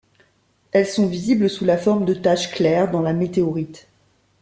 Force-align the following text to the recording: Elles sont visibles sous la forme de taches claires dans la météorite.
Elles 0.71 0.87
sont 0.87 1.05
visibles 1.05 1.47
sous 1.47 1.63
la 1.63 1.77
forme 1.77 2.05
de 2.05 2.15
taches 2.15 2.49
claires 2.51 2.89
dans 2.89 3.03
la 3.03 3.13
météorite. 3.13 3.87